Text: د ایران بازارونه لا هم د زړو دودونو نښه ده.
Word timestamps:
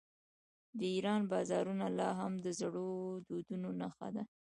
د 0.77 0.79
ایران 0.95 1.21
بازارونه 1.31 1.85
لا 1.99 2.09
هم 2.19 2.33
د 2.45 2.47
زړو 2.59 2.87
دودونو 3.27 3.69
نښه 3.81 4.07
ده. 4.15 4.23